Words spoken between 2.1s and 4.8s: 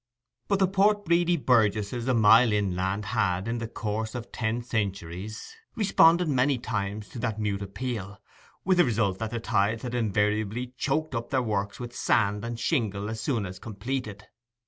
mile inland had, in the course of ten